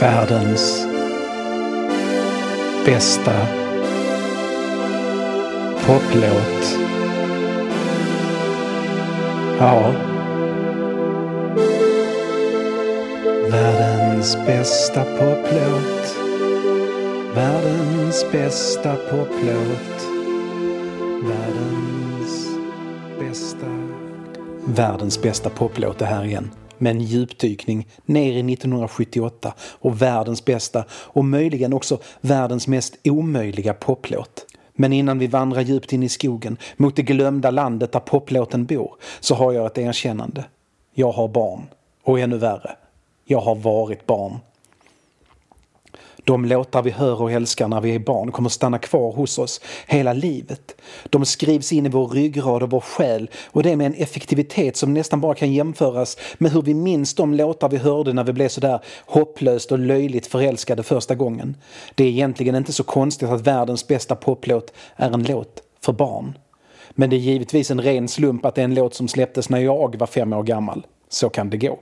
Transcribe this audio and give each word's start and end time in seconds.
världens 0.00 0.86
bästa 2.86 3.46
poplåt. 5.86 6.78
Ja. 9.58 9.94
Världens 13.50 14.36
bästa 14.46 15.04
poplåt. 15.04 16.16
Världens 17.34 18.26
bästa 18.32 18.96
poplåt. 18.96 20.08
Världens 21.22 22.48
bästa... 23.20 23.66
Världens 24.64 25.22
bästa 25.22 25.50
poplåt 25.50 25.98
det 25.98 26.06
här 26.06 26.24
igen 26.24 26.50
med 26.82 26.90
en 26.90 27.00
djupdykning 27.00 27.88
ner 28.04 28.32
i 28.32 28.52
1978 28.52 29.54
och 29.60 30.02
världens 30.02 30.44
bästa 30.44 30.84
och 30.90 31.24
möjligen 31.24 31.72
också 31.72 31.98
världens 32.20 32.68
mest 32.68 32.96
omöjliga 33.04 33.74
poplåt. 33.74 34.46
Men 34.74 34.92
innan 34.92 35.18
vi 35.18 35.26
vandrar 35.26 35.60
djupt 35.60 35.92
in 35.92 36.02
i 36.02 36.08
skogen 36.08 36.56
mot 36.76 36.96
det 36.96 37.02
glömda 37.02 37.50
landet 37.50 37.92
där 37.92 38.00
poplåten 38.00 38.64
bor 38.64 38.94
så 39.20 39.34
har 39.34 39.52
jag 39.52 39.66
ett 39.66 39.78
erkännande. 39.78 40.44
Jag 40.94 41.12
har 41.12 41.28
barn. 41.28 41.62
Och 42.04 42.20
ännu 42.20 42.38
värre, 42.38 42.70
jag 43.24 43.40
har 43.40 43.54
varit 43.54 44.06
barn. 44.06 44.38
De 46.24 46.44
låtar 46.44 46.82
vi 46.82 46.90
hör 46.90 47.22
och 47.22 47.32
älskar 47.32 47.68
när 47.68 47.80
vi 47.80 47.94
är 47.94 47.98
barn 47.98 48.32
kommer 48.32 48.48
stanna 48.48 48.78
kvar 48.78 49.12
hos 49.12 49.38
oss 49.38 49.60
hela 49.86 50.12
livet. 50.12 50.80
De 51.04 51.24
skrivs 51.24 51.72
in 51.72 51.86
i 51.86 51.88
vår 51.88 52.08
ryggrad 52.08 52.62
och 52.62 52.70
vår 52.70 52.80
själ 52.80 53.30
och 53.46 53.62
det 53.62 53.76
med 53.76 53.86
en 53.86 53.94
effektivitet 53.94 54.76
som 54.76 54.94
nästan 54.94 55.20
bara 55.20 55.34
kan 55.34 55.52
jämföras 55.52 56.16
med 56.38 56.52
hur 56.52 56.62
vi 56.62 56.74
minns 56.74 57.14
de 57.14 57.34
låtar 57.34 57.68
vi 57.68 57.76
hörde 57.76 58.12
när 58.12 58.24
vi 58.24 58.32
blev 58.32 58.48
sådär 58.48 58.80
hopplöst 59.06 59.72
och 59.72 59.78
löjligt 59.78 60.26
förälskade 60.26 60.82
första 60.82 61.14
gången. 61.14 61.56
Det 61.94 62.04
är 62.04 62.08
egentligen 62.08 62.54
inte 62.54 62.72
så 62.72 62.84
konstigt 62.84 63.28
att 63.28 63.46
världens 63.46 63.88
bästa 63.88 64.16
poplåt 64.16 64.72
är 64.96 65.10
en 65.10 65.22
låt 65.22 65.62
för 65.80 65.92
barn. 65.92 66.38
Men 66.90 67.10
det 67.10 67.16
är 67.16 67.20
givetvis 67.20 67.70
en 67.70 67.80
ren 67.80 68.08
slump 68.08 68.44
att 68.44 68.54
det 68.54 68.60
är 68.60 68.64
en 68.64 68.74
låt 68.74 68.94
som 68.94 69.08
släpptes 69.08 69.48
när 69.48 69.58
jag 69.58 69.96
var 69.96 70.06
fem 70.06 70.32
år 70.32 70.42
gammal. 70.42 70.86
Så 71.08 71.28
kan 71.28 71.50
det 71.50 71.56
gå. 71.56 71.78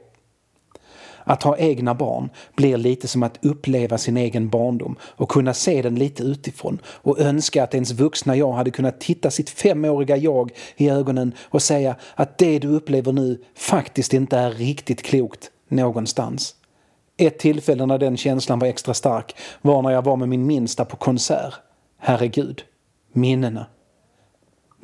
Att 1.24 1.42
ha 1.42 1.56
egna 1.56 1.94
barn 1.94 2.30
blir 2.56 2.76
lite 2.76 3.08
som 3.08 3.22
att 3.22 3.38
uppleva 3.44 3.98
sin 3.98 4.16
egen 4.16 4.48
barndom 4.48 4.96
och 5.02 5.28
kunna 5.28 5.54
se 5.54 5.82
den 5.82 5.94
lite 5.94 6.22
utifrån 6.22 6.78
och 6.86 7.20
önska 7.20 7.64
att 7.64 7.74
ens 7.74 7.92
vuxna 7.92 8.36
jag 8.36 8.52
hade 8.52 8.70
kunnat 8.70 9.00
titta 9.00 9.30
sitt 9.30 9.50
femåriga 9.50 10.16
jag 10.16 10.52
i 10.76 10.91
ögonen 10.91 11.32
och 11.42 11.62
säga 11.62 11.96
att 12.14 12.38
det 12.38 12.58
du 12.58 12.68
upplever 12.68 13.12
nu 13.12 13.44
faktiskt 13.56 14.14
inte 14.14 14.38
är 14.38 14.50
riktigt 14.50 15.02
klokt 15.02 15.50
någonstans. 15.68 16.54
Ett 17.16 17.38
tillfälle 17.38 17.86
när 17.86 17.98
den 17.98 18.16
känslan 18.16 18.58
var 18.58 18.66
extra 18.66 18.94
stark 18.94 19.36
var 19.62 19.82
när 19.82 19.91
jag 19.91 20.04
var 20.04 20.16
med 20.16 20.28
min 20.28 20.46
minsta 20.46 20.84
på 20.84 20.96
konsert. 20.96 21.54
Herregud, 21.98 22.62
minnena. 23.12 23.66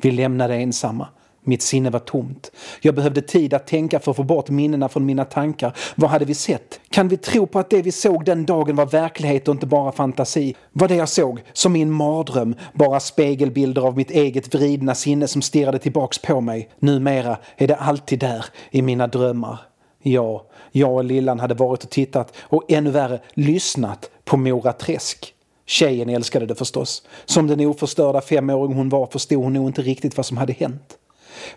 Vi 0.01 0.11
lämnade 0.11 0.55
ensamma. 0.55 1.07
Mitt 1.47 1.61
sinne 1.61 1.89
var 1.89 1.99
tomt. 1.99 2.51
Jag 2.81 2.95
behövde 2.95 3.21
tid 3.21 3.53
att 3.53 3.67
tänka 3.67 3.99
för 3.99 4.11
att 4.11 4.17
få 4.17 4.23
bort 4.23 4.49
minnena 4.49 4.89
från 4.89 5.05
mina 5.05 5.25
tankar. 5.25 5.77
Vad 5.95 6.09
hade 6.09 6.25
vi 6.25 6.33
sett? 6.33 6.79
Kan 6.89 7.07
vi 7.07 7.17
tro 7.17 7.47
på 7.47 7.59
att 7.59 7.69
det 7.69 7.81
vi 7.81 7.91
såg 7.91 8.25
den 8.25 8.45
dagen 8.45 8.75
var 8.75 8.85
verklighet 8.85 9.47
och 9.47 9.51
inte 9.51 9.65
bara 9.65 9.91
fantasi? 9.91 10.55
Var 10.73 10.87
det 10.87 10.95
jag 10.95 11.09
såg, 11.09 11.43
som 11.53 11.75
i 11.75 11.81
en 11.81 11.91
mardröm, 11.91 12.55
bara 12.73 12.99
spegelbilder 12.99 13.81
av 13.81 13.97
mitt 13.97 14.11
eget 14.11 14.55
vridna 14.55 14.95
sinne 14.95 15.27
som 15.27 15.41
stirrade 15.41 15.79
tillbaks 15.79 16.17
på 16.17 16.41
mig? 16.41 16.69
Numera 16.79 17.37
är 17.57 17.67
det 17.67 17.75
alltid 17.75 18.19
där, 18.19 18.45
i 18.71 18.81
mina 18.81 19.07
drömmar. 19.07 19.59
Ja, 20.03 20.45
jag 20.71 20.93
och 20.93 21.03
Lillan 21.03 21.39
hade 21.39 21.53
varit 21.53 21.83
och 21.83 21.89
tittat 21.89 22.33
och 22.39 22.71
ännu 22.71 22.91
värre 22.91 23.19
lyssnat 23.33 24.09
på 24.25 24.37
Mora 24.37 24.73
Träsk. 24.73 25.33
Tjejen 25.65 26.09
älskade 26.09 26.45
det 26.45 26.55
förstås. 26.55 27.03
Som 27.25 27.47
den 27.47 27.59
oförstörda 27.59 28.21
femåring 28.21 28.73
hon 28.73 28.89
var 28.89 29.05
förstod 29.05 29.43
hon 29.43 29.53
nog 29.53 29.67
inte 29.67 29.81
riktigt 29.81 30.17
vad 30.17 30.25
som 30.25 30.37
hade 30.37 30.53
hänt. 30.53 30.97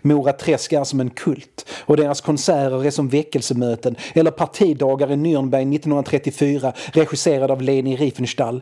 Mora 0.01 0.33
Träsk 0.33 0.73
är 0.73 0.83
som 0.83 0.99
en 0.99 1.09
kult 1.09 1.65
och 1.85 1.97
deras 1.97 2.21
konserter 2.21 2.85
är 2.85 2.91
som 2.91 3.09
väckelsemöten 3.09 3.95
eller 4.13 4.31
partidagar 4.31 5.11
i 5.11 5.15
Nürnberg 5.15 5.75
1934 5.75 6.73
regisserad 6.93 7.51
av 7.51 7.61
Leni 7.61 7.95
Riefenstahl. 7.95 8.61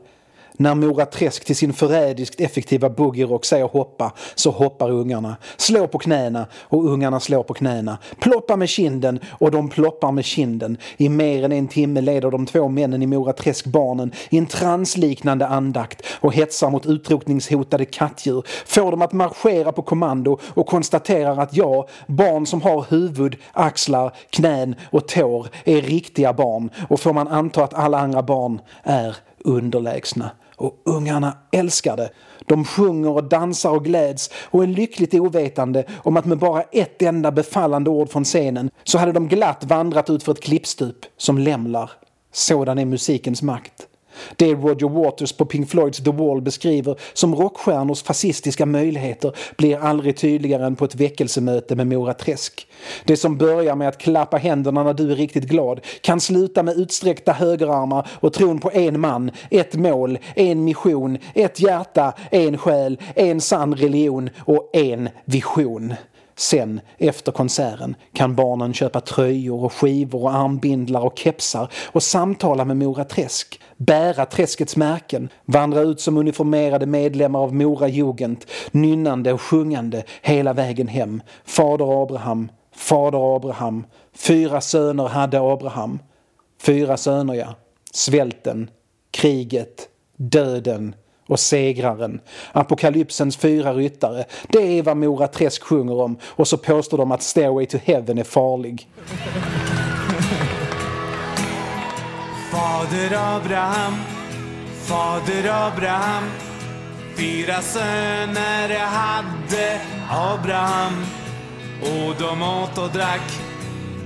När 0.62 0.75
Mora 0.75 1.06
Träsk 1.06 1.46
till 1.46 1.56
sin 1.56 1.74
förrädiskt 1.74 2.42
effektiva 2.42 2.90
boogierock 2.90 3.46
säger 3.46 3.66
hoppa 3.66 4.14
så 4.36 4.52
hoppar 4.52 4.90
ungarna. 4.90 5.38
Slå 5.58 5.88
på 5.88 5.97
knäna 5.97 6.47
och 6.53 6.86
ungarna 6.86 7.20
slår 7.20 7.44
på 7.44 7.53
knäna. 7.53 7.97
Ploppa 8.20 8.56
med 8.56 8.70
kinden 8.70 9.20
och 9.30 9.52
de 9.52 9.70
ploppar 9.70 10.12
med 10.12 10.25
kinden. 10.25 10.78
I 10.97 11.09
mer 11.09 11.44
än 11.44 11.52
en 11.52 11.68
timme 11.68 12.02
leder 12.02 12.31
de 12.31 12.46
två 12.46 12.68
männen 12.68 13.03
i 13.03 13.06
Mora 13.06 13.34
Träsk 13.34 13.66
barnen 13.66 14.12
i 14.30 14.38
en 14.38 14.46
transliknande 14.46 15.47
andakt 15.47 16.02
och 16.20 16.34
hetsar 16.34 16.70
mot 16.70 16.86
utrotningshotade 16.86 17.86
kattdjur. 17.86 18.44
Får 18.66 18.91
dem 18.91 19.02
att 19.02 19.14
marschera 19.14 19.72
på 19.72 19.81
kommando 19.81 20.40
och 20.44 20.68
konstaterar 20.68 21.38
att 21.38 21.56
jag, 21.56 21.90
barn 22.08 22.46
som 22.46 22.62
har 22.62 22.86
huvud, 22.90 23.38
axlar, 23.52 24.14
knän 24.30 24.76
och 24.91 25.08
tår, 25.08 25.47
är 25.66 25.81
riktiga 25.81 26.34
barn 26.34 26.70
och 26.90 27.00
får 27.00 27.14
man 27.14 27.28
anta 27.28 27.64
att 27.64 27.74
alla 27.74 28.00
andra 28.00 28.24
barn 28.24 28.62
är 28.84 29.16
underlägsna. 29.44 30.31
Och 30.59 30.81
ungarna 30.86 31.38
älskar 31.52 31.97
det. 31.97 32.09
De 32.46 32.66
sjunger 32.66 33.09
och 33.09 33.24
dansar 33.24 33.70
och 33.70 33.86
gläds 33.86 34.30
och 34.44 34.64
är 34.64 34.68
lyckligt 34.68 35.14
ovetande 35.14 35.84
om 35.97 36.18
att 36.18 36.25
med 36.25 36.38
bara 36.38 36.62
ett 36.62 37.02
enda 37.02 37.31
befallande 37.31 37.90
ord 37.90 38.09
från 38.09 38.24
scenen 38.24 38.70
så 38.84 38.97
hade 38.97 39.12
de 39.12 39.28
glatt 39.28 39.64
vandrat 39.64 40.09
ut 40.09 40.24
för 40.24 40.31
ett 40.31 40.42
klippstup 40.42 41.06
som 41.18 41.38
lämlar. 41.38 41.92
Sådan 42.31 42.80
är 42.80 42.86
musikens 42.86 43.42
makt. 43.42 43.89
Det 44.35 44.53
Roger 44.53 44.90
Waters 44.90 45.34
på 45.34 45.46
Pink 45.46 45.69
Floyds 45.69 46.03
The 46.03 46.12
Wall 46.12 46.41
beskriver 46.41 46.96
som 47.13 47.35
rockstjärnors 47.35 48.03
fascistiska 48.03 48.66
möjligheter 48.66 49.35
blir 49.57 49.78
aldrig 49.78 50.18
tydligare 50.18 50.66
än 50.66 50.75
på 50.75 50.85
ett 50.85 50.96
väckelsemöte 50.96 51.75
med 51.75 51.88
Mora 51.88 52.13
Träsk. 52.13 52.68
Det 53.03 53.18
som 53.18 53.38
börjar 53.38 53.75
med 53.75 53.88
att 53.88 53.97
klappa 53.97 54.38
händerna 54.38 54.84
när 54.84 54.94
du 54.94 55.12
är 55.12 55.16
riktigt 55.16 55.44
glad 55.44 55.79
kan 56.02 56.19
sluta 56.19 56.63
med 56.63 56.78
utsträckta 56.78 57.31
högerarmar 57.31 58.08
och 58.13 58.34
tron 58.34 58.59
på 58.59 58.72
en 58.72 59.00
man, 59.00 59.31
ett 59.52 59.75
mål, 59.75 60.19
en 60.35 60.63
mission, 60.63 61.18
ett 61.34 61.59
hjärta, 61.59 62.13
en 62.31 62.58
själ, 62.58 63.00
en 63.16 63.41
sann 63.41 63.75
religion 63.75 64.29
och 64.46 64.69
en 64.74 65.09
vision. 65.25 65.94
Sen, 66.40 66.82
efter 66.98 67.32
konserten, 67.32 67.96
kan 68.14 68.36
barnen 68.36 68.74
köpa 68.74 69.02
tröjor 69.02 69.64
och 69.64 69.74
skivor 69.74 70.24
och 70.24 70.36
armbindlar 70.36 71.02
och 71.02 71.18
kepsar 71.18 71.72
och 71.86 72.04
samtala 72.04 72.66
med 72.66 72.78
Mora 72.78 73.04
Träsk, 73.04 73.62
bära 73.78 74.26
Träskets 74.26 74.76
märken, 74.76 75.30
vandra 75.46 75.82
ut 75.82 76.02
som 76.02 76.18
uniformerade 76.18 76.86
medlemmar 76.86 77.40
av 77.40 77.56
Mora 77.56 77.88
Jugend, 77.88 78.46
nynnande 78.72 79.34
och 79.34 79.42
sjungande 79.42 80.04
hela 80.22 80.54
vägen 80.54 80.88
hem. 80.88 81.22
Fader 81.46 82.04
Abraham, 82.04 82.52
Fader 82.76 83.36
Abraham, 83.36 83.86
fyra 84.14 84.62
söner 84.62 85.08
hade 85.08 85.40
Abraham. 85.40 86.00
Fyra 86.62 86.98
söner, 86.98 87.34
ja. 87.34 87.56
Svälten, 87.92 88.70
kriget, 89.12 89.90
döden, 90.16 90.96
och 91.29 91.40
segraren. 91.40 92.19
Apokalypsens 92.51 93.38
fyra 93.38 93.73
ryttare. 93.73 94.25
Det 94.47 94.79
är 94.79 94.84
vad 94.84 94.97
Mora 94.97 95.28
Träsk 95.28 95.63
sjunger 95.63 96.01
om 96.01 96.17
och 96.23 96.47
så 96.47 96.57
påstår 96.57 96.97
de 96.97 97.12
att 97.12 97.23
Stairway 97.23 97.66
to 97.66 97.78
Heaven 97.84 98.17
är 98.17 98.23
farlig. 98.23 98.88
Fader 102.51 103.35
Abraham, 103.35 103.94
Fader 104.85 105.67
Abraham 105.67 106.23
Fyra 107.19 107.61
söner 107.61 108.79
hade 108.79 109.81
Abraham 110.09 111.06
Och 111.81 112.16
de 112.19 112.41
åt 112.41 112.78
och 112.78 112.90
drack 112.90 113.40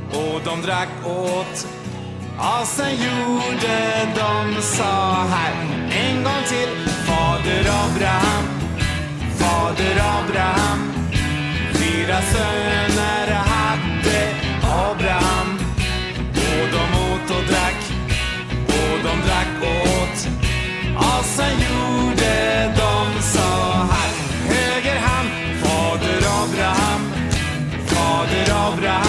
och 0.10 0.42
de 0.46 0.62
drack 0.62 0.90
och 1.06 1.24
åt 1.24 1.68
Ja, 2.38 2.62
sen 2.66 2.92
gjorde 2.92 4.08
de 4.16 4.62
så 4.62 4.84
här 5.30 5.54
en 5.92 6.24
gång 6.24 6.44
till 6.48 6.70
Fader 7.24 7.66
Abraham, 7.86 8.46
Fader 9.40 9.98
Abraham. 10.16 10.80
Fyra 11.74 12.22
söner 12.22 13.28
hade 13.34 14.20
Abraham. 14.64 15.60
Och 16.30 16.68
de 16.72 16.84
åt 17.12 17.30
och 17.38 17.48
drack 17.48 17.82
och 18.68 18.98
de 19.04 19.28
drack 19.28 19.54
och 19.62 20.02
åt. 20.02 20.28
Och 20.98 21.26
sen 21.26 21.52
gjorde 21.52 22.74
de 22.76 23.22
så 23.22 23.72
här 23.94 24.12
Höger 24.48 25.00
hand, 25.00 25.30
Fader 25.64 26.22
Abraham 26.44 27.02
Fader 27.88 28.54
Abraham. 28.68 29.03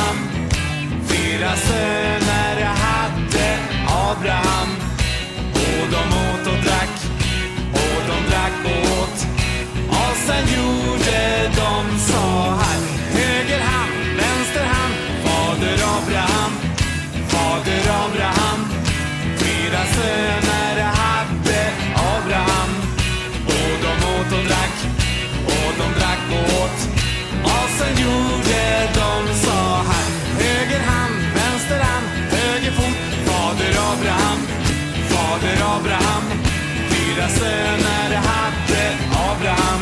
Fyra 37.25 37.39
söner 37.39 38.17
hade 38.17 38.97
Abraham. 39.31 39.81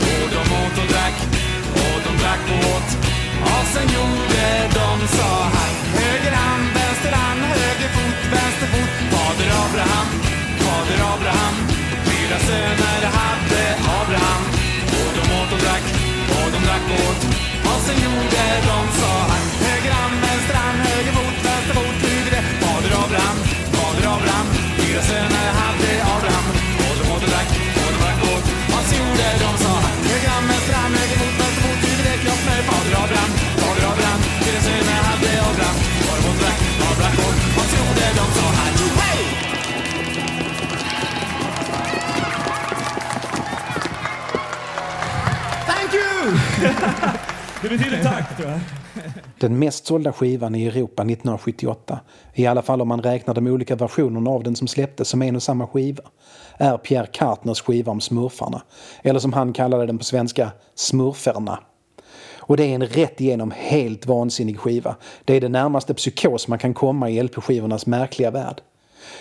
Och 0.00 0.28
de 0.30 0.38
åt 0.38 0.78
och 0.78 0.92
drack 0.92 1.14
och 1.74 2.00
de 2.04 2.22
drack 2.22 2.40
och 2.50 2.70
åt. 2.70 3.06
Och 3.42 3.66
sen 3.72 3.82
gjorde 3.82 4.68
de 4.74 5.08
så 5.08 5.22
här. 5.22 5.87
Det 47.68 47.78
betyder 47.78 48.02
tack 48.02 48.36
tror 48.36 48.50
jag. 48.50 48.60
Den 49.38 49.58
mest 49.58 49.86
sålda 49.86 50.12
skivan 50.12 50.54
i 50.54 50.66
Europa 50.66 51.02
1978, 51.02 52.00
i 52.34 52.46
alla 52.46 52.62
fall 52.62 52.80
om 52.80 52.88
man 52.88 53.02
räknar 53.02 53.34
de 53.34 53.46
olika 53.46 53.76
versionerna 53.76 54.30
av 54.30 54.42
den 54.42 54.56
som 54.56 54.68
släpptes 54.68 55.08
som 55.08 55.22
en 55.22 55.36
och 55.36 55.42
samma 55.42 55.66
skiva, 55.66 56.02
är 56.56 56.78
Pierre 56.78 57.06
Kartners 57.06 57.60
skiva 57.60 57.92
om 57.92 58.00
smurfarna. 58.00 58.62
Eller 59.02 59.20
som 59.20 59.32
han 59.32 59.52
kallade 59.52 59.86
den 59.86 59.98
på 59.98 60.04
svenska, 60.04 60.50
Smurferna. 60.74 61.58
Och 62.36 62.56
det 62.56 62.64
är 62.64 62.74
en 62.74 62.86
rätt 62.86 63.20
igenom 63.20 63.52
helt 63.56 64.06
vansinnig 64.06 64.58
skiva. 64.58 64.96
Det 65.24 65.34
är 65.34 65.40
det 65.40 65.48
närmaste 65.48 65.94
psykos 65.94 66.48
man 66.48 66.58
kan 66.58 66.74
komma 66.74 67.10
i 67.10 67.22
LP-skivornas 67.22 67.86
märkliga 67.86 68.30
värld. 68.30 68.60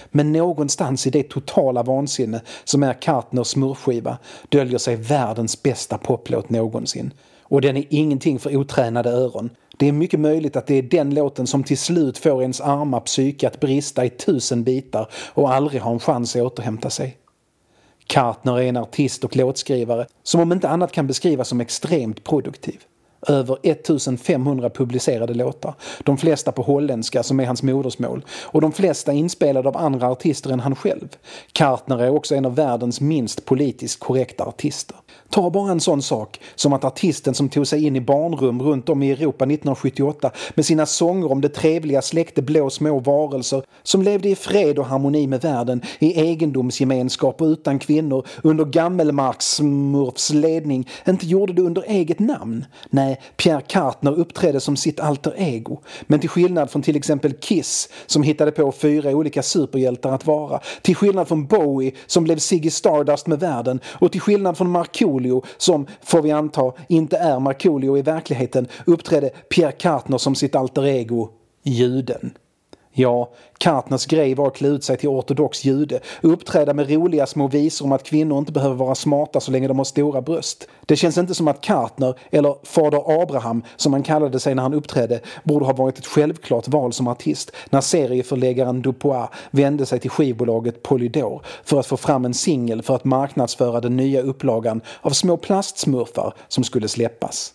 Men 0.09 0.31
någonstans 0.31 1.07
i 1.07 1.09
det 1.09 1.29
totala 1.29 1.83
vansinne 1.83 2.41
som 2.63 2.83
är 2.83 3.01
Kartners 3.01 3.47
smurfskiva 3.47 4.17
döljer 4.49 4.77
sig 4.77 4.95
världens 4.95 5.63
bästa 5.63 5.97
poplåt 5.97 6.49
någonsin. 6.49 7.13
Och 7.49 7.61
den 7.61 7.77
är 7.77 7.85
ingenting 7.89 8.39
för 8.39 8.57
otränade 8.57 9.09
öron. 9.09 9.49
Det 9.77 9.87
är 9.87 9.91
mycket 9.91 10.19
möjligt 10.19 10.55
att 10.55 10.67
det 10.67 10.75
är 10.75 10.81
den 10.81 11.13
låten 11.13 11.47
som 11.47 11.63
till 11.63 11.77
slut 11.77 12.17
får 12.17 12.41
ens 12.41 12.61
arma 12.61 12.99
psyke 12.99 13.47
att 13.47 13.59
brista 13.59 14.05
i 14.05 14.09
tusen 14.09 14.63
bitar 14.63 15.09
och 15.33 15.53
aldrig 15.53 15.81
ha 15.81 15.91
en 15.91 15.99
chans 15.99 16.35
att 16.35 16.41
återhämta 16.41 16.89
sig. 16.89 17.17
Kartner 18.07 18.59
är 18.59 18.63
en 18.63 18.77
artist 18.77 19.23
och 19.23 19.35
låtskrivare 19.35 20.07
som 20.23 20.41
om 20.41 20.51
inte 20.51 20.69
annat 20.69 20.91
kan 20.91 21.07
beskrivas 21.07 21.47
som 21.47 21.61
extremt 21.61 22.23
produktiv. 22.23 22.81
Över 23.27 23.57
1500 23.63 24.69
publicerade 24.69 25.33
låtar, 25.33 25.73
de 26.03 26.17
flesta 26.17 26.51
på 26.51 26.61
holländska 26.61 27.23
som 27.23 27.39
är 27.39 27.45
hans 27.45 27.63
modersmål 27.63 28.25
och 28.43 28.61
de 28.61 28.71
flesta 28.71 29.13
inspelade 29.13 29.69
av 29.69 29.77
andra 29.77 30.07
artister 30.07 30.49
än 30.49 30.59
han 30.59 30.75
själv. 30.75 31.07
Kartner 31.51 31.97
är 31.97 32.09
också 32.09 32.35
en 32.35 32.45
av 32.45 32.55
världens 32.55 33.01
minst 33.01 33.45
politiskt 33.45 33.99
korrekta 33.99 34.43
artister. 34.43 34.97
Ta 35.29 35.49
bara 35.49 35.71
en 35.71 35.79
sån 35.79 36.01
sak 36.01 36.39
som 36.55 36.73
att 36.73 36.83
artisten 36.83 37.33
som 37.33 37.49
tog 37.49 37.67
sig 37.67 37.85
in 37.85 37.95
i 37.95 38.01
barnrum 38.01 38.61
runt 38.61 38.89
om 38.89 39.03
i 39.03 39.11
Europa 39.11 39.45
1978 39.45 40.31
med 40.55 40.65
sina 40.65 40.85
sånger 40.85 41.31
om 41.31 41.41
det 41.41 41.49
trevliga 41.49 42.01
släkte 42.01 42.41
blå 42.41 42.69
små 42.69 42.99
varelser 42.99 43.63
som 43.83 44.01
levde 44.01 44.29
i 44.29 44.35
fred 44.35 44.79
och 44.79 44.85
harmoni 44.85 45.27
med 45.27 45.41
världen, 45.41 45.81
i 45.99 46.19
egendomsgemenskap 46.19 47.41
och 47.41 47.45
utan 47.45 47.79
kvinnor 47.79 48.27
under 48.43 48.65
Gammelmarksmurfs 48.65 50.33
ledning 50.33 50.89
inte 51.07 51.25
gjorde 51.25 51.53
det 51.53 51.61
under 51.61 51.83
eget 51.87 52.19
namn. 52.19 52.65
Nej, 52.89 53.06
Pierre 53.35 53.61
Kartner 53.67 54.11
uppträdde 54.11 54.59
som 54.59 54.75
sitt 54.75 54.99
alter 54.99 55.33
ego. 55.37 55.81
Men 56.01 56.19
till 56.19 56.29
skillnad 56.29 56.71
från 56.71 56.81
till 56.81 56.95
exempel 56.95 57.33
Kiss 57.33 57.89
som 58.05 58.23
hittade 58.23 58.51
på 58.51 58.71
fyra 58.71 59.11
olika 59.11 59.43
superhjältar 59.43 60.11
att 60.11 60.25
vara, 60.25 60.59
till 60.81 60.95
skillnad 60.95 61.27
från 61.27 61.47
Bowie 61.47 61.91
som 62.07 62.23
blev 62.23 62.37
Ziggy 62.37 62.69
Stardust 62.69 63.27
med 63.27 63.39
världen 63.39 63.79
och 63.85 64.11
till 64.11 64.21
skillnad 64.21 64.57
från 64.57 64.71
Markoolio 64.71 65.43
som, 65.57 65.87
får 66.03 66.21
vi 66.21 66.31
anta, 66.31 66.73
inte 66.89 67.17
är 67.17 67.39
Markoolio 67.39 67.97
i 67.97 68.01
verkligheten 68.01 68.67
uppträdde 68.85 69.29
Pierre 69.29 69.71
Kartner 69.71 70.17
som 70.17 70.35
sitt 70.35 70.55
alter 70.55 70.85
ego, 70.85 71.29
juden. 71.63 72.31
Ja, 72.99 73.29
Kartners 73.57 74.05
grej 74.05 74.35
var 74.35 74.47
att 74.47 74.55
klä 74.55 74.67
ut 74.67 74.83
sig 74.83 74.97
till 74.97 75.09
ortodox 75.09 75.65
jude 75.65 75.99
och 76.23 76.31
uppträda 76.31 76.73
med 76.73 76.91
roliga 76.91 77.25
små 77.25 77.47
visor 77.47 77.85
om 77.85 77.91
att 77.91 78.03
kvinnor 78.03 78.37
inte 78.37 78.51
behöver 78.51 78.75
vara 78.75 78.95
smarta 78.95 79.39
så 79.39 79.51
länge 79.51 79.67
de 79.67 79.77
har 79.77 79.85
stora 79.85 80.21
bröst. 80.21 80.67
Det 80.85 80.95
känns 80.95 81.17
inte 81.17 81.35
som 81.35 81.47
att 81.47 81.61
Kartner, 81.61 82.19
eller 82.31 82.55
Fader 82.63 83.21
Abraham 83.21 83.63
som 83.75 83.93
han 83.93 84.03
kallade 84.03 84.39
sig 84.39 84.55
när 84.55 84.63
han 84.63 84.73
uppträdde, 84.73 85.19
borde 85.43 85.65
ha 85.65 85.73
varit 85.73 85.99
ett 85.99 86.05
självklart 86.05 86.67
val 86.67 86.93
som 86.93 87.07
artist 87.07 87.51
när 87.69 87.81
serieförläggaren 87.81 88.81
Dupois 88.81 89.29
vände 89.51 89.85
sig 89.85 89.99
till 89.99 90.11
skivbolaget 90.11 90.83
Polydor 90.83 91.41
för 91.63 91.79
att 91.79 91.87
få 91.87 91.97
fram 91.97 92.25
en 92.25 92.33
singel 92.33 92.81
för 92.81 92.95
att 92.95 93.05
marknadsföra 93.05 93.81
den 93.81 93.97
nya 93.97 94.21
upplagan 94.21 94.81
av 95.01 95.09
små 95.09 95.37
plastsmurfar 95.37 96.33
som 96.47 96.63
skulle 96.63 96.87
släppas. 96.87 97.53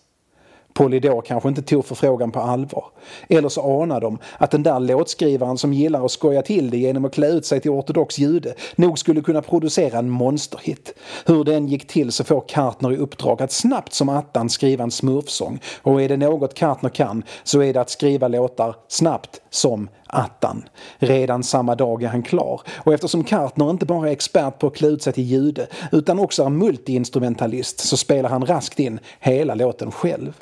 Polydor 0.73 1.21
kanske 1.21 1.49
inte 1.49 1.61
tog 1.61 1.85
förfrågan 1.85 2.31
på 2.31 2.39
allvar. 2.39 2.85
Eller 3.29 3.49
så 3.49 3.81
anar 3.81 4.01
de 4.01 4.17
att 4.37 4.51
den 4.51 4.63
där 4.63 4.79
låtskrivaren 4.79 5.57
som 5.57 5.73
gillar 5.73 6.05
att 6.05 6.11
skoja 6.11 6.41
till 6.41 6.69
det 6.69 6.77
genom 6.77 7.05
att 7.05 7.13
klä 7.13 7.27
ut 7.27 7.45
sig 7.45 7.59
till 7.59 7.71
ortodox 7.71 8.19
jude 8.19 8.53
nog 8.75 8.99
skulle 8.99 9.21
kunna 9.21 9.41
producera 9.41 9.99
en 9.99 10.09
monsterhit. 10.09 10.93
Hur 11.25 11.43
den 11.43 11.67
gick 11.67 11.87
till 11.87 12.11
så 12.11 12.23
får 12.23 12.43
Kartner 12.47 12.91
i 12.91 12.97
uppdrag 12.97 13.41
att 13.41 13.51
snabbt 13.51 13.93
som 13.93 14.09
attan 14.09 14.49
skriva 14.49 14.83
en 14.83 14.91
smurfsång 14.91 15.59
och 15.81 16.01
är 16.01 16.09
det 16.09 16.17
något 16.17 16.53
Kartner 16.53 16.89
kan 16.89 17.23
så 17.43 17.61
är 17.61 17.73
det 17.73 17.81
att 17.81 17.89
skriva 17.89 18.27
låtar 18.27 18.75
snabbt 18.87 19.41
som 19.49 19.89
attan. 20.07 20.63
Redan 20.97 21.43
samma 21.43 21.75
dag 21.75 22.03
är 22.03 22.07
han 22.07 22.23
klar 22.23 22.61
och 22.75 22.93
eftersom 22.93 23.23
Kartner 23.23 23.69
inte 23.69 23.85
bara 23.85 24.07
är 24.07 24.11
expert 24.11 24.59
på 24.59 24.67
att 24.67 24.75
klä 24.75 24.87
ut 24.87 25.03
sig 25.03 25.13
till 25.13 25.23
jude 25.23 25.67
utan 25.91 26.19
också 26.19 26.43
är 26.43 26.49
multiinstrumentalist 26.49 27.79
så 27.79 27.97
spelar 27.97 28.29
han 28.29 28.45
raskt 28.45 28.79
in 28.79 28.99
hela 29.19 29.55
låten 29.55 29.91
själv. 29.91 30.33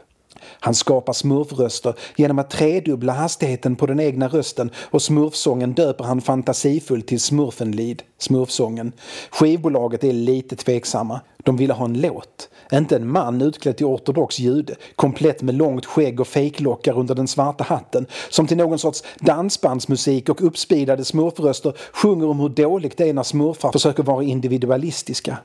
Han 0.60 0.76
skapar 0.76 1.14
smurfröster 1.14 1.94
genom 2.16 2.40
att 2.40 2.50
tredubbla 2.50 3.14
hastigheten 3.14 3.76
på 3.76 3.86
den 3.86 4.00
egna 4.00 4.28
rösten 4.28 4.72
och 4.78 5.02
smurfsången 5.02 5.74
döper 5.74 6.04
han 6.04 6.22
fantasifullt 6.22 7.08
till 7.08 7.20
Smurfenlied, 7.20 8.04
smurfsången. 8.18 8.92
Skivbolaget 9.32 10.04
är 10.04 10.14
lite 10.14 10.56
tveksamma. 10.56 11.22
De 11.44 11.58
ville 11.58 11.74
ha 11.74 11.86
en 11.86 12.02
låt. 12.02 12.50
Inte 12.74 12.96
en 12.96 13.12
man 13.12 13.42
utklädd 13.42 13.78
till 13.78 13.86
ortodox 13.86 14.40
jude, 14.40 14.76
komplett 14.96 15.42
med 15.42 15.56
långt 15.56 15.86
skägg 15.86 16.20
och 16.20 16.28
fejklockar 16.28 17.00
under 17.00 17.16
den 17.16 17.28
svarta 17.28 17.64
hatten, 17.64 18.06
som 18.30 18.48
till 18.48 18.58
någon 18.58 18.80
sorts 18.80 19.04
dansbandsmusik 19.20 20.30
och 20.30 20.46
uppspidade 20.46 21.06
smurfröster 21.06 21.74
sjunger 21.94 22.30
om 22.30 22.40
hur 22.40 22.50
dåligt 22.50 22.98
det 22.98 23.10
är 23.10 23.14
när 23.14 23.24
smurfar 23.24 23.72
försöker 23.72 24.04
vara 24.04 24.24
individualistiska. 24.24 25.38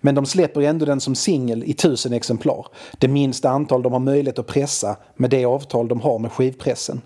Men 0.00 0.14
de 0.14 0.26
släpper 0.26 0.60
ändå 0.60 0.84
den 0.84 1.00
som 1.00 1.14
singel 1.14 1.64
i 1.64 1.72
tusen 1.74 2.12
exemplar. 2.12 2.66
Det 2.98 3.08
minsta 3.08 3.50
antal 3.50 3.82
de 3.82 3.92
har 3.92 4.00
möjlighet 4.00 4.38
att 4.38 4.46
pressa 4.46 4.96
med 5.16 5.30
det 5.30 5.44
avtal 5.44 5.88
de 5.88 6.00
har 6.00 6.18
med 6.18 6.32
skivpressen. 6.32 7.00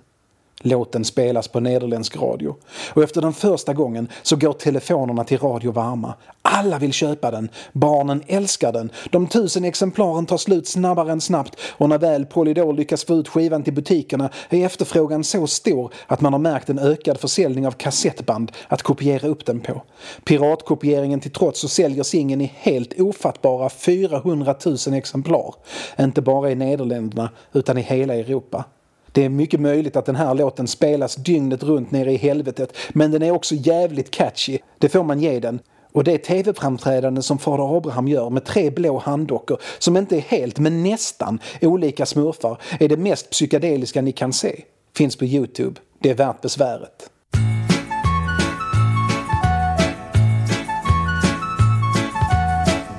Låten 0.61 1.05
spelas 1.05 1.49
på 1.49 1.61
nederländsk 1.61 2.17
radio. 2.17 2.57
Och 2.95 3.03
efter 3.03 3.21
den 3.21 3.33
första 3.33 3.75
gången 3.75 4.09
så 4.23 4.37
går 4.37 4.53
telefonerna 4.53 5.25
till 5.25 5.39
Radio 5.39 5.73
Varma. 5.73 6.15
Alla 6.43 6.79
vill 6.79 6.93
köpa 6.93 7.31
den. 7.31 7.49
Barnen 7.73 8.23
älskar 8.27 8.73
den. 8.73 8.91
De 9.11 9.27
tusen 9.27 9.65
exemplaren 9.65 10.27
tar 10.27 10.37
slut 10.37 10.69
snabbare 10.69 11.13
än 11.13 11.21
snabbt 11.21 11.57
och 11.71 11.89
när 11.89 11.99
väl 11.99 12.27
Polydor 12.27 12.73
lyckas 12.73 13.05
få 13.05 13.15
ut 13.15 13.29
skivan 13.29 13.63
till 13.63 13.73
butikerna 13.73 14.31
är 14.51 14.67
efterfrågan 14.67 15.25
så 15.25 15.47
stor 15.47 15.93
att 16.07 16.21
man 16.21 16.33
har 16.33 16.41
märkt 16.41 16.71
en 16.71 16.79
ökad 16.79 17.21
försäljning 17.21 17.67
av 17.67 17.73
kassettband 17.73 18.53
att 18.69 18.83
kopiera 18.83 19.29
upp 19.29 19.47
den 19.47 19.61
på. 19.61 19.83
Piratkopieringen 20.25 21.21
till 21.21 21.33
trots 21.33 21.61
så 21.61 21.69
säljer 21.69 22.03
singeln 22.03 22.41
i 22.41 22.53
helt 22.57 23.01
ofattbara 23.01 23.69
400 23.71 24.55
000 24.67 24.77
exemplar. 24.95 25.55
Inte 25.99 26.23
bara 26.23 26.51
i 26.51 26.55
Nederländerna 26.55 27.31
utan 27.53 27.79
i 27.79 27.83
hela 27.83 28.15
Europa. 28.15 28.65
Det 29.13 29.25
är 29.25 29.29
mycket 29.29 29.61
möjligt 29.61 29.97
att 29.97 30.07
den 30.07 30.17
här 30.17 30.35
låten 30.35 30.69
spelas 30.69 31.15
dygnet 31.15 31.63
runt 31.63 31.91
nere 31.91 32.13
i 32.13 32.17
helvetet 32.17 32.77
men 32.93 33.11
den 33.11 33.23
är 33.23 33.31
också 33.31 33.55
jävligt 33.55 34.11
catchy. 34.11 34.59
Det 34.79 34.89
får 34.89 35.05
man 35.05 35.21
ge 35.21 35.41
den. 35.41 35.61
Och 35.93 36.05
det 36.05 36.19
tv-framträdande 36.19 37.23
som 37.23 37.39
Fader 37.39 37.77
Abraham 37.77 38.09
gör 38.09 38.31
med 38.31 38.45
tre 38.45 38.71
blå 38.71 38.99
handdockor 38.99 39.59
som 39.79 39.97
inte 39.97 40.17
är 40.17 40.21
helt 40.21 40.59
men 40.59 40.83
nästan 40.83 41.41
olika 41.61 42.07
smurfar 42.07 42.59
är 42.81 42.89
det 42.89 42.97
mest 42.97 43.31
psykedeliska 43.31 44.03
ni 44.03 44.13
kan 44.13 44.33
se. 44.33 44.63
Finns 44.97 45.17
på 45.17 45.25
Youtube. 45.25 45.81
Det 45.99 46.11
är 46.11 46.15
värt 46.15 46.41
besväret. 46.41 47.11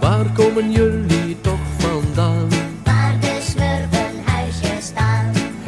Var 0.02 0.36
komen 0.36 0.72
jullie 0.72 1.19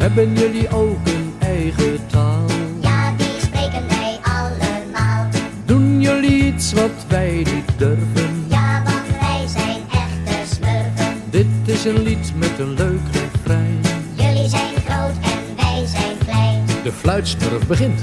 Hebben 0.01 0.33
jullie 0.33 0.69
ook 0.69 1.07
een 1.07 1.33
eigen 1.39 2.07
taal? 2.07 2.45
Ja, 2.79 3.13
die 3.17 3.39
spreken 3.41 3.87
wij 3.87 4.19
allemaal. 4.21 5.29
Doen 5.65 6.01
jullie 6.01 6.53
iets 6.53 6.73
wat 6.73 7.05
wij 7.07 7.31
niet 7.35 7.77
durven. 7.77 8.45
Ja, 8.47 8.83
want 8.83 9.19
wij 9.19 9.47
zijn 9.47 9.81
echte 9.91 10.55
smurfen. 10.55 11.21
Dit 11.29 11.45
is 11.65 11.85
een 11.85 12.01
lied 12.03 12.31
met 12.35 12.59
een 12.59 12.73
leuk 12.73 12.99
refrein. 13.11 13.79
Jullie 14.13 14.49
zijn 14.49 14.75
groot 14.85 15.15
en 15.21 15.55
wij 15.55 15.85
zijn 15.85 16.17
klein. 16.25 16.65
De 16.83 16.91
fluitsmurf 16.91 17.67
begint. 17.67 18.01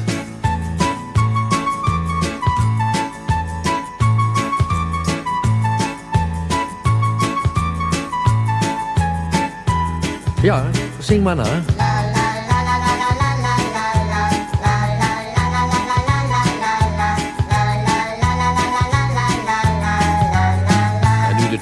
Ja, 10.43 10.65
zing 10.99 11.23
maar 11.23 11.37
na. 11.37 11.63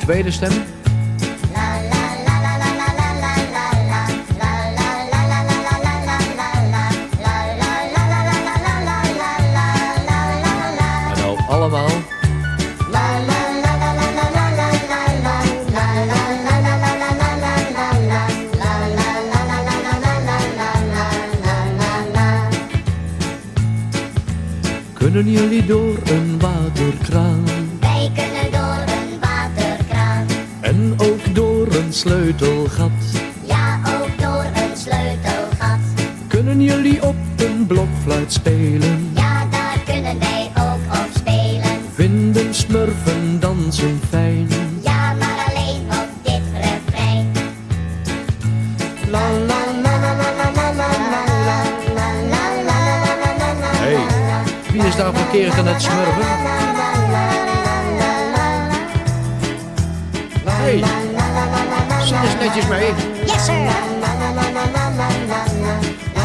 Tweede 0.06 0.30
stem. 0.30 0.52
En 11.14 11.36
allemaal. 11.48 11.88
Kunnen 24.92 25.30
jullie 25.30 25.66
door 25.66 25.98
een 26.04 26.38
waterkraan 26.38 27.55
sleutelgat? 31.96 32.90
Ja, 33.42 33.80
ook 34.00 34.18
door 34.18 34.44
een 34.44 34.76
sleutelgat. 34.76 35.78
Kunnen 36.26 36.62
jullie 36.62 37.02
op 37.02 37.16
een 37.36 37.66
blokfluit 37.66 38.32
spelen? 38.32 39.10
Ja, 39.14 39.46
daar 39.50 39.78
kunnen 39.84 40.18
wij 40.18 40.50
ook 40.54 40.98
op 40.98 41.08
spelen. 41.14 41.80
Vinden 41.94 42.54
smurfen 42.54 43.40
dansen 43.40 44.00
fijn? 44.08 44.48
Ja, 44.82 45.14
maar 45.14 45.44
alleen 45.48 45.86
op 45.88 46.08
dit 46.22 46.42
refrein. 46.52 47.32
Hey, 53.76 53.96
wie 54.72 54.82
is 54.82 54.96
daar 54.96 55.14
verkeerd 55.14 55.58
aan 55.58 55.66
het 55.66 55.82
smurfen? 55.82 56.24
Hey, 60.44 60.82
Yes, 62.08 63.46
sir. 63.46 66.15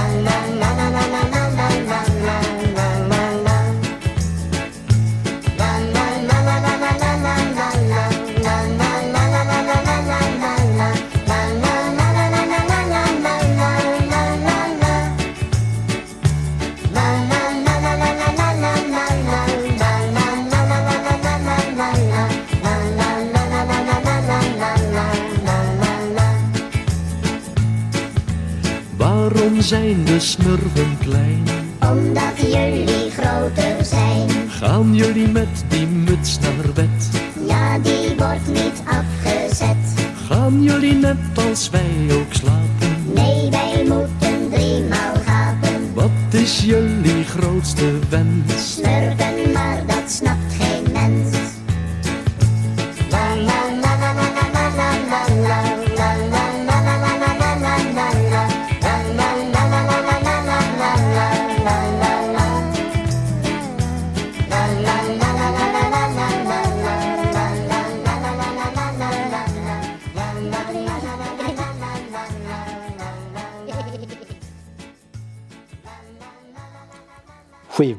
Zijn 29.72 30.06
de 30.06 30.20
smurfen 30.20 30.98
klein? 31.00 31.44
Omdat 31.80 32.52
jullie 32.52 33.12
groter 33.12 33.86
zijn. 33.86 34.30
Gaan 34.50 34.96
jullie 34.96 35.28
met 35.28 35.64
die 35.68 35.88
muts 35.88 36.40
naar 36.40 36.74
bed? 36.74 37.10
Ja, 37.48 37.80
die 37.80 38.16
wordt 38.18 38.48
niet 38.48 38.82
afgezet. 38.86 40.08
Gaan 40.28 40.64
jullie 40.64 40.94
net 40.94 41.18
als 41.48 41.70
wij 41.70 42.08
ook 42.12 42.34
slapen? 42.34 43.14
Nee, 43.14 43.50
wij 43.50 43.86
moeten 43.88 44.50
driemaal 44.50 45.16
gapen. 45.26 45.94
Wat 45.94 46.34
is 46.42 46.62
jullie 46.66 47.24
grootste 47.24 48.00
wens? 48.10 48.51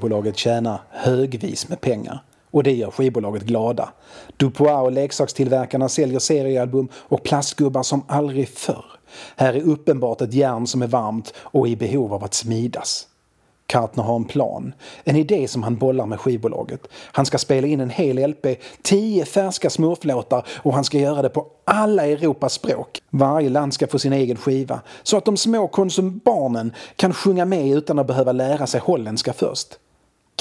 Skivbolaget 0.02 0.36
tjänar 0.36 0.80
högvis 0.90 1.68
med 1.68 1.80
pengar. 1.80 2.22
Och 2.50 2.62
det 2.62 2.72
gör 2.72 2.90
skivbolaget 2.90 3.42
glada. 3.42 3.88
Dupois 4.36 4.82
och 4.82 4.92
leksakstillverkarna 4.92 5.88
säljer 5.88 6.18
seriealbum 6.18 6.88
och 6.94 7.22
plastgubbar 7.22 7.82
som 7.82 8.04
aldrig 8.08 8.48
förr. 8.48 8.84
Här 9.36 9.54
är 9.54 9.62
uppenbart 9.62 10.20
ett 10.20 10.34
järn 10.34 10.66
som 10.66 10.82
är 10.82 10.86
varmt 10.86 11.34
och 11.36 11.68
i 11.68 11.76
behov 11.76 12.14
av 12.14 12.24
att 12.24 12.34
smidas. 12.34 13.06
Kartner 13.66 14.04
har 14.04 14.16
en 14.16 14.24
plan. 14.24 14.74
En 15.04 15.16
idé 15.16 15.48
som 15.48 15.62
han 15.62 15.76
bollar 15.76 16.06
med 16.06 16.20
skivbolaget. 16.20 16.88
Han 17.12 17.26
ska 17.26 17.38
spela 17.38 17.66
in 17.66 17.80
en 17.80 17.90
hel 17.90 18.28
LP, 18.30 18.46
tio 18.82 19.24
färska 19.24 19.70
smurflåtar 19.70 20.46
och 20.56 20.74
han 20.74 20.84
ska 20.84 20.98
göra 20.98 21.22
det 21.22 21.28
på 21.28 21.46
alla 21.64 22.06
Europas 22.06 22.52
språk. 22.52 23.02
Varje 23.10 23.48
land 23.48 23.74
ska 23.74 23.86
få 23.86 23.98
sin 23.98 24.12
egen 24.12 24.36
skiva. 24.36 24.80
Så 25.02 25.16
att 25.16 25.24
de 25.24 25.36
små 25.36 25.68
konsumbarnen 25.68 26.72
kan 26.96 27.14
sjunga 27.14 27.44
med 27.44 27.76
utan 27.76 27.98
att 27.98 28.06
behöva 28.06 28.32
lära 28.32 28.66
sig 28.66 28.80
holländska 28.80 29.32
först. 29.32 29.78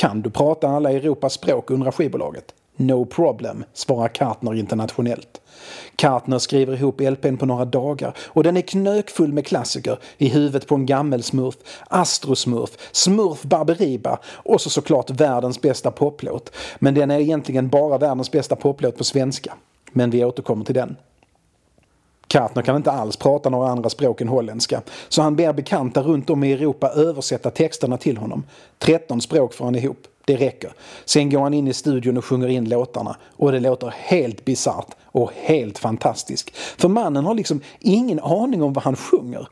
Kan 0.01 0.21
du 0.21 0.29
prata 0.29 0.67
alla 0.67 0.91
Europas 0.91 1.33
språk, 1.33 1.71
undrar 1.71 1.91
skivbolaget. 1.91 2.53
No 2.75 3.05
problem, 3.05 3.63
svarar 3.73 4.07
Kartner 4.07 4.53
internationellt. 4.53 5.41
Kartner 5.95 6.39
skriver 6.39 6.73
ihop 6.73 7.01
LPn 7.01 7.37
på 7.37 7.45
några 7.45 7.65
dagar 7.65 8.17
och 8.27 8.43
den 8.43 8.57
är 8.57 8.61
knökfull 8.61 9.33
med 9.33 9.47
klassiker 9.47 9.99
i 10.17 10.29
huvudet 10.29 10.67
på 10.67 10.75
en 10.75 10.85
gammelsmurf, 10.85 11.55
astrosmurf, 11.87 12.69
smurf 12.91 13.43
Barberiba 13.43 14.19
och 14.25 14.61
så 14.61 14.69
såklart 14.69 15.09
världens 15.09 15.61
bästa 15.61 15.91
poplåt. 15.91 16.51
Men 16.79 16.93
den 16.93 17.11
är 17.11 17.19
egentligen 17.19 17.69
bara 17.69 17.97
världens 17.97 18.31
bästa 18.31 18.55
poplåt 18.55 18.97
på 18.97 19.03
svenska. 19.03 19.53
Men 19.91 20.09
vi 20.09 20.25
återkommer 20.25 20.65
till 20.65 20.75
den. 20.75 20.95
Kartner 22.31 22.61
kan 22.61 22.75
inte 22.75 22.91
alls 22.91 23.17
prata 23.17 23.49
några 23.49 23.69
andra 23.69 23.89
språk 23.89 24.21
än 24.21 24.27
holländska, 24.27 24.81
så 25.09 25.21
han 25.21 25.35
ber 25.35 25.53
bekanta 25.53 26.01
runt 26.01 26.29
om 26.29 26.43
i 26.43 26.51
Europa 26.51 26.89
översätta 26.89 27.51
texterna 27.51 27.97
till 27.97 28.17
honom. 28.17 28.43
13 28.79 29.21
språk 29.21 29.53
får 29.53 29.65
han 29.65 29.75
ihop. 29.75 30.07
Det 30.25 30.35
räcker. 30.35 30.73
Sen 31.05 31.29
går 31.29 31.41
han 31.41 31.53
in 31.53 31.67
i 31.67 31.73
studion 31.73 32.17
och 32.17 32.25
sjunger 32.25 32.47
in 32.47 32.69
låtarna 32.69 33.15
och 33.37 33.51
det 33.51 33.59
låter 33.59 33.93
helt 33.97 34.45
bisarrt 34.45 34.95
och 35.03 35.31
helt 35.35 35.79
fantastiskt. 35.79 36.49
För 36.55 36.87
mannen 36.87 37.25
har 37.25 37.35
liksom 37.35 37.61
ingen 37.79 38.19
aning 38.19 38.63
om 38.63 38.73
vad 38.73 38.83
han 38.83 38.95
sjunger. 38.95 39.47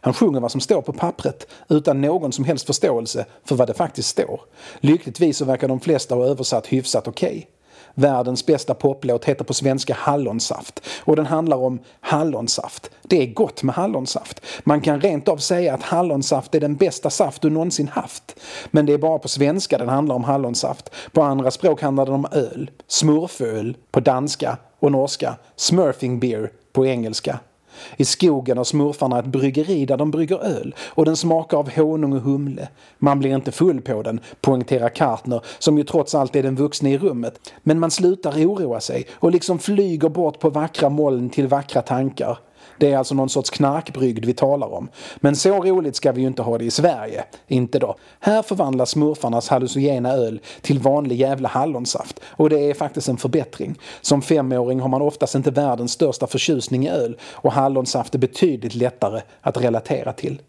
Han 0.00 0.14
sjunger 0.14 0.40
vad 0.40 0.52
som 0.52 0.60
står 0.60 0.82
på 0.82 0.92
pappret 0.92 1.46
utan 1.68 2.00
någon 2.00 2.32
som 2.32 2.44
helst 2.44 2.66
förståelse 2.66 3.24
för 3.44 3.56
vad 3.56 3.68
det 3.68 3.74
faktiskt 3.74 4.08
står. 4.08 4.40
Lyckligtvis 4.80 5.36
så 5.36 5.44
verkar 5.44 5.68
de 5.68 5.80
flesta 5.80 6.14
ha 6.14 6.24
översatt 6.24 6.66
hyfsat 6.66 7.08
okej. 7.08 7.48
Världens 7.94 8.46
bästa 8.46 8.74
poplåt 8.74 9.24
heter 9.24 9.44
på 9.44 9.54
svenska 9.54 9.94
Hallonsaft 9.94 10.80
och 11.04 11.16
den 11.16 11.26
handlar 11.26 11.56
om 11.56 11.78
hallonsaft. 12.00 12.90
Det 13.02 13.22
är 13.22 13.34
gott 13.34 13.62
med 13.62 13.74
hallonsaft. 13.74 14.40
Man 14.64 14.80
kan 14.80 15.00
rent 15.00 15.28
av 15.28 15.36
säga 15.36 15.74
att 15.74 15.82
hallonsaft 15.82 16.54
är 16.54 16.60
den 16.60 16.76
bästa 16.76 17.10
saft 17.10 17.42
du 17.42 17.50
någonsin 17.50 17.88
haft. 17.88 18.36
Men 18.70 18.86
det 18.86 18.92
är 18.92 18.98
bara 18.98 19.18
på 19.18 19.28
svenska 19.28 19.78
den 19.78 19.88
handlar 19.88 20.14
om 20.14 20.24
hallonsaft. 20.24 20.90
På 21.12 21.22
andra 21.22 21.50
språk 21.50 21.82
handlar 21.82 22.06
den 22.06 22.14
om 22.14 22.26
öl. 22.32 22.70
Smurföl 22.86 23.76
på 23.90 24.00
danska 24.00 24.56
och 24.80 24.92
norska. 24.92 25.36
Smurfing 25.56 26.20
beer 26.20 26.50
på 26.72 26.86
engelska. 26.86 27.38
I 27.96 28.04
skogen 28.04 28.56
har 28.56 28.64
smurfarna 28.64 29.18
ett 29.18 29.26
bryggeri 29.26 29.86
där 29.86 29.96
de 29.96 30.10
brygger 30.10 30.38
öl 30.44 30.74
och 30.88 31.04
den 31.04 31.16
smakar 31.16 31.58
av 31.58 31.70
honung 31.76 32.12
och 32.12 32.20
humle. 32.22 32.68
Man 32.98 33.18
blir 33.18 33.34
inte 33.34 33.52
full 33.52 33.80
på 33.80 34.02
den, 34.02 34.20
poängterar 34.40 34.88
Kartner 34.88 35.40
som 35.58 35.78
ju 35.78 35.84
trots 35.84 36.14
allt 36.14 36.36
är 36.36 36.42
den 36.42 36.56
vuxne 36.56 36.92
i 36.92 36.98
rummet. 36.98 37.52
Men 37.62 37.80
man 37.80 37.90
slutar 37.90 38.32
oroa 38.32 38.80
sig 38.80 39.06
och 39.12 39.30
liksom 39.30 39.58
flyger 39.58 40.08
bort 40.08 40.38
på 40.38 40.50
vackra 40.50 40.88
moln 40.88 41.30
till 41.30 41.46
vackra 41.46 41.82
tankar. 41.82 42.38
Det 42.78 42.92
är 42.92 42.98
alltså 42.98 43.14
någon 43.14 43.28
sorts 43.28 43.50
knarkbrygd 43.50 44.24
vi 44.24 44.34
talar 44.34 44.74
om. 44.74 44.88
Men 45.16 45.36
så 45.36 45.62
roligt 45.62 45.96
ska 45.96 46.12
vi 46.12 46.20
ju 46.20 46.26
inte 46.26 46.42
ha 46.42 46.58
det 46.58 46.64
i 46.64 46.70
Sverige. 46.70 47.24
Inte 47.46 47.78
då. 47.78 47.96
Här 48.20 48.42
förvandlas 48.42 48.90
smurfarnas 48.90 49.48
hallucinogena 49.48 50.12
öl 50.12 50.40
till 50.60 50.78
vanlig 50.78 51.20
jävla 51.20 51.48
hallonsaft. 51.48 52.20
Och 52.24 52.50
det 52.50 52.70
är 52.70 52.74
faktiskt 52.74 53.08
en 53.08 53.16
förbättring. 53.16 53.78
Som 54.00 54.22
femåring 54.22 54.80
har 54.80 54.88
man 54.88 55.02
oftast 55.02 55.34
inte 55.34 55.50
världens 55.50 55.92
största 55.92 56.26
förtjusning 56.26 56.86
i 56.86 56.90
öl 56.90 57.16
och 57.22 57.52
hallonsaft 57.52 58.14
är 58.14 58.18
betydligt 58.18 58.74
lättare 58.74 59.20
att 59.40 59.56
relatera 59.56 60.12
till. 60.12 60.40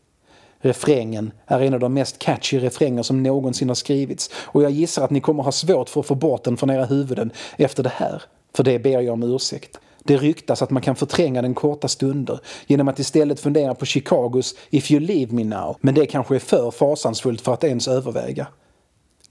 Refrängen 0.60 1.32
är 1.48 1.62
en 1.62 1.74
av 1.74 1.80
de 1.80 1.94
mest 1.94 2.20
catchy 2.20 2.60
refränger 2.60 3.04
som 3.04 3.24
någonsin 3.24 3.68
har 3.68 3.76
skrivits 3.76 4.30
och 4.36 4.64
jag 4.64 4.72
gissar 4.72 5.04
att 5.04 5.12
ni 5.12 5.20
kommer 5.20 5.44
ha 5.44 5.52
svårt 5.52 5.90
för 5.90 6.00
att 6.00 6.06
få 6.06 6.16
bort 6.16 6.44
den 6.44 6.58
från 6.58 6.70
era 6.70 6.86
huvuden 6.86 7.32
efter 7.58 7.84
det 7.84 7.92
här. 7.96 8.24
För 8.54 8.64
det 8.64 8.80
ber 8.80 9.02
jag 9.02 9.14
om 9.14 9.24
ursäkt. 9.24 9.80
Det 10.08 10.18
ryktas 10.18 10.62
att 10.62 10.70
man 10.70 10.82
kan 10.82 10.96
förtränga 10.96 11.42
den 11.42 11.54
korta 11.54 11.88
stunder 11.88 12.40
genom 12.68 12.88
att 12.88 13.00
istället 13.00 13.40
fundera 13.40 13.76
på 13.76 13.86
Chicagos 13.86 14.56
If 14.70 14.92
you 14.92 15.00
leave 15.00 15.34
me 15.34 15.44
now, 15.44 15.78
men 15.82 15.96
det 15.96 16.06
kanske 16.06 16.36
är 16.36 16.40
för 16.40 16.72
fasansfullt 16.72 17.42
för 17.42 17.54
att 17.54 17.64
ens 17.64 17.88
överväga. 17.88 18.48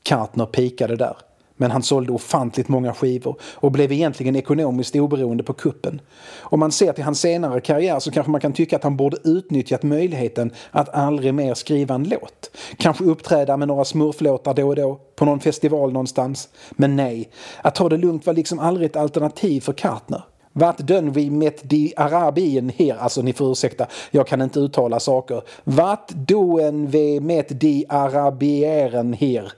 Kartner 0.02 0.46
pikade 0.46 0.96
där. 0.96 1.16
Men 1.56 1.70
han 1.70 1.82
sålde 1.82 2.12
ofantligt 2.12 2.68
många 2.68 2.94
skivor 2.94 3.36
och 3.42 3.72
blev 3.72 3.92
egentligen 3.92 4.36
ekonomiskt 4.36 4.96
oberoende 4.96 5.42
på 5.42 5.52
kuppen. 5.52 6.00
Om 6.40 6.60
man 6.60 6.72
ser 6.72 6.92
till 6.92 7.04
hans 7.04 7.20
senare 7.20 7.60
karriär 7.60 7.98
så 8.00 8.10
kanske 8.10 8.30
man 8.30 8.40
kan 8.40 8.52
tycka 8.52 8.76
att 8.76 8.82
han 8.82 8.96
borde 8.96 9.16
utnyttjat 9.24 9.82
möjligheten 9.82 10.52
att 10.70 10.94
aldrig 10.94 11.34
mer 11.34 11.54
skriva 11.54 11.94
en 11.94 12.04
låt. 12.04 12.50
Kanske 12.76 13.04
uppträda 13.04 13.56
med 13.56 13.68
några 13.68 13.84
smurflåtar 13.84 14.54
då 14.54 14.68
och 14.68 14.76
då, 14.76 15.00
på 15.16 15.24
någon 15.24 15.40
festival 15.40 15.92
någonstans. 15.92 16.48
Men 16.70 16.96
nej, 16.96 17.30
att 17.62 17.74
ta 17.74 17.88
det 17.88 17.96
lugnt 17.96 18.26
var 18.26 18.34
liksom 18.34 18.58
aldrig 18.58 18.86
ett 18.86 18.96
alternativ 18.96 19.60
för 19.60 19.72
Kartner. 19.72 20.22
Vart 20.56 20.78
dön 20.78 21.12
vi 21.12 21.30
met 21.30 21.70
di 21.70 21.92
arabien 21.96 22.72
här? 22.78 22.96
Alltså 22.96 23.22
ni 23.22 23.32
får 23.32 23.52
ursäkta, 23.52 23.86
jag 24.10 24.26
kan 24.26 24.42
inte 24.42 24.60
uttala 24.60 25.00
saker. 25.00 25.42
Vart 25.64 26.08
doen 26.08 26.86
vi 26.86 27.20
met 27.20 27.60
di 27.60 27.84
arabieren 27.88 29.12
här? 29.12 29.52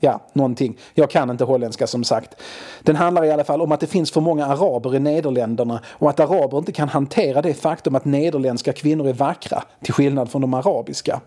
Ja, 0.00 0.20
någonting. 0.32 0.78
Jag 0.94 1.10
kan 1.10 1.30
inte 1.30 1.44
holländska 1.44 1.86
som 1.86 2.04
sagt. 2.04 2.34
Den 2.82 2.96
handlar 2.96 3.24
i 3.24 3.30
alla 3.30 3.44
fall 3.44 3.62
om 3.62 3.72
att 3.72 3.80
det 3.80 3.86
finns 3.86 4.10
för 4.10 4.20
många 4.20 4.46
araber 4.46 4.94
i 4.94 4.98
Nederländerna 4.98 5.80
och 5.86 6.10
att 6.10 6.20
araber 6.20 6.58
inte 6.58 6.72
kan 6.72 6.88
hantera 6.88 7.42
det 7.42 7.54
faktum 7.54 7.94
att 7.94 8.04
nederländska 8.04 8.72
kvinnor 8.72 9.08
är 9.08 9.12
vackra, 9.12 9.62
till 9.84 9.94
skillnad 9.94 10.30
från 10.30 10.40
de 10.42 10.54
arabiska. 10.54 11.20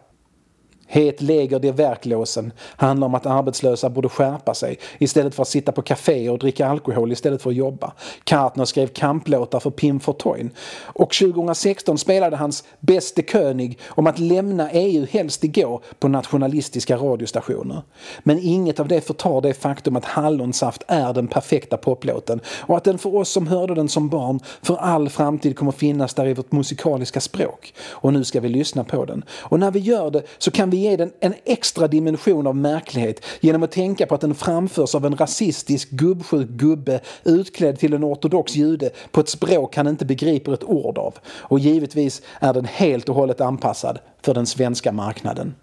Het 0.93 1.21
läger 1.21 1.59
det 1.59 1.71
verklåsen 1.71 2.51
handlar 2.75 3.07
om 3.07 3.15
att 3.15 3.25
arbetslösa 3.25 3.89
borde 3.89 4.09
skärpa 4.09 4.53
sig 4.53 4.79
istället 4.97 5.35
för 5.35 5.41
att 5.41 5.47
sitta 5.47 5.71
på 5.71 5.81
kaféer 5.81 6.31
och 6.31 6.39
dricka 6.39 6.67
alkohol 6.67 7.11
istället 7.11 7.41
för 7.41 7.49
att 7.49 7.55
jobba. 7.55 7.93
Kartner 8.23 8.65
skrev 8.65 8.87
kamplåtar 8.87 9.59
för 9.59 9.69
Pim 9.69 9.99
Fortuyn. 9.99 10.49
Och 10.83 11.13
2016 11.13 11.97
spelade 11.97 12.37
hans 12.37 12.63
Bäste 12.79 13.21
König 13.21 13.79
om 13.87 14.07
att 14.07 14.19
lämna 14.19 14.71
EU 14.71 15.05
helst 15.11 15.43
igår 15.43 15.81
på 15.99 16.07
nationalistiska 16.07 16.97
radiostationer. 16.97 17.81
Men 18.23 18.39
inget 18.39 18.79
av 18.79 18.87
det 18.87 19.01
förtar 19.01 19.41
det 19.41 19.53
faktum 19.53 19.95
att 19.95 20.05
Hallonsaft 20.05 20.83
är 20.87 21.13
den 21.13 21.27
perfekta 21.27 21.77
poplåten 21.77 22.39
och 22.59 22.77
att 22.77 22.83
den 22.83 22.97
för 22.97 23.15
oss 23.15 23.29
som 23.29 23.47
hörde 23.47 23.75
den 23.75 23.89
som 23.89 24.09
barn 24.09 24.39
för 24.61 24.75
all 24.75 25.09
framtid 25.09 25.57
kommer 25.57 25.71
finnas 25.71 26.13
där 26.13 26.27
i 26.27 26.33
vårt 26.33 26.51
musikaliska 26.51 27.21
språk. 27.21 27.73
Och 27.89 28.13
nu 28.13 28.23
ska 28.23 28.39
vi 28.39 28.49
lyssna 28.49 28.83
på 28.83 29.05
den. 29.05 29.23
Och 29.29 29.59
när 29.59 29.71
vi 29.71 29.79
gör 29.79 30.11
det 30.11 30.23
så 30.37 30.51
kan 30.51 30.69
vi 30.69 30.80
ge 30.81 30.95
den 30.95 31.11
en 31.19 31.33
extra 31.45 31.87
dimension 31.87 32.47
av 32.47 32.55
märklighet 32.55 33.25
genom 33.39 33.63
att 33.63 33.71
tänka 33.71 34.05
på 34.05 34.15
att 34.15 34.21
den 34.21 34.35
framförs 34.35 34.95
av 34.95 35.05
en 35.05 35.17
rasistisk 35.17 35.89
gubbsjuk 35.89 36.49
gubbe 36.49 36.99
utklädd 37.23 37.79
till 37.79 37.93
en 37.93 38.03
ortodox 38.03 38.55
jude 38.55 38.89
på 39.11 39.21
ett 39.21 39.29
språk 39.29 39.75
han 39.75 39.87
inte 39.87 40.05
begriper 40.05 40.53
ett 40.53 40.63
ord 40.63 40.97
av. 40.97 41.15
Och 41.27 41.59
givetvis 41.59 42.21
är 42.39 42.53
den 42.53 42.65
helt 42.65 43.09
och 43.09 43.15
hållet 43.15 43.41
anpassad 43.41 43.99
för 44.21 44.33
den 44.33 44.45
svenska 44.45 44.91
marknaden. 44.91 45.53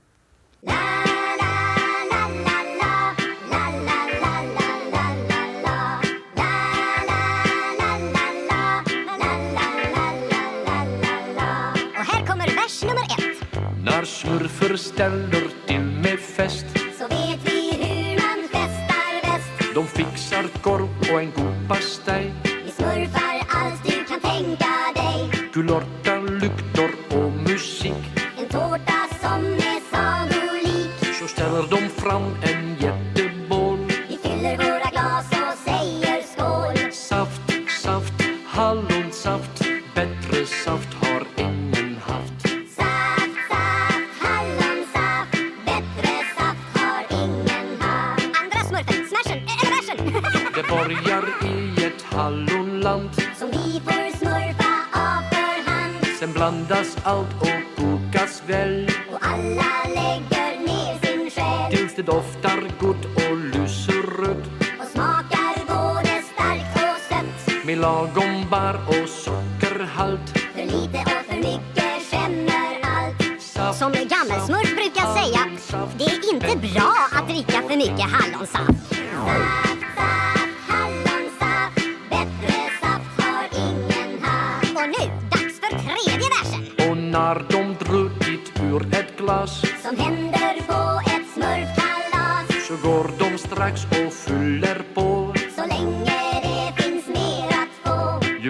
understand 14.78 15.34
up. 15.34 15.47
Börjar 50.68 51.24
i 51.44 51.84
ett 51.84 52.02
hallonland 52.02 53.10
Som 53.38 53.50
vi 53.50 53.80
får 53.84 54.16
smurfa 54.16 54.74
av 54.92 55.22
för 55.30 55.70
hand. 55.70 56.06
Sen 56.20 56.32
blandas 56.32 56.96
allt 57.02 57.34
och 57.40 57.76
kokas 57.76 58.42
väl 58.46 58.90
Och 59.12 59.18
alla 59.20 59.94
lägger 59.94 60.60
ner 60.66 61.06
sin 61.06 61.30
själ. 61.30 61.76
Tills 61.76 61.96
det 61.96 62.02
doftar 62.02 62.60
gott 62.80 63.04
och 63.04 63.36
lyser 63.36 64.22
rött 64.22 64.46
Och 64.80 64.86
smakar 64.92 65.54
både 65.66 66.22
starkt 66.34 66.76
och 66.76 66.98
sött. 67.08 67.64
Med 67.64 67.78
lagom 67.78 68.44
bar 68.50 68.80
och 68.88 69.08
sockerhalt 69.08 70.30
För 70.54 70.64
lite 70.64 70.98
och 70.98 71.26
för 71.30 71.36
mycket 71.36 72.10
skämmer 72.10 72.80
allt. 72.82 73.42
Saft, 73.42 73.78
Som 73.78 73.92
gammelsmurf 73.92 74.76
brukar 74.76 75.22
säga, 75.22 75.40
det 75.98 76.04
är 76.04 76.34
inte 76.34 76.68
bra 76.68 76.94
att 77.12 77.28
dricka 77.28 77.62
för 77.68 77.76
mycket 77.76 78.10
hallonsaft. 78.10 79.77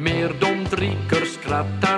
Få. 0.00 0.04
Ju 0.04 0.04
mer 0.04 0.32
de 0.40 0.64
dricker 0.70 1.24
skrattar 1.26 1.97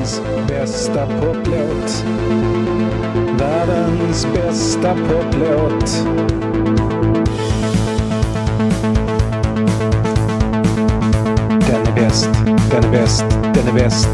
Världens 0.00 0.48
bästa 0.48 1.06
poplåt. 1.06 2.04
Världens 3.38 4.26
bästa 4.34 4.94
poplåt. 4.94 6.06
Den 11.66 11.86
är 11.86 11.94
bäst, 11.94 12.28
den 12.70 12.84
är 12.84 12.90
bäst, 12.90 13.24
den 13.30 13.68
är 13.68 13.72
bäst. 13.72 14.08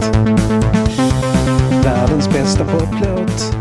Världens 1.85 2.29
bästa 2.29 2.65
poplåt. 2.65 3.57